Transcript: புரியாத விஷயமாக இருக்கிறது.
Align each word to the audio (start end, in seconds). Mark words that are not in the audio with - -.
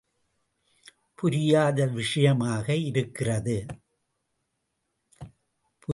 புரியாத 1.15 1.85
விஷயமாக 1.85 2.75
இருக்கிறது. 2.75 3.65